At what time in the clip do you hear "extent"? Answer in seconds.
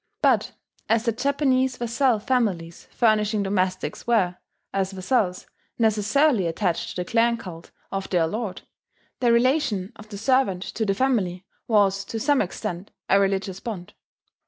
12.41-12.89